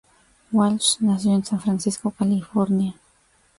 Walsh 0.51 0.95
nació 1.01 1.35
en 1.35 1.45
San 1.45 1.59
Francisco, 1.61 2.09
California. 2.09 2.95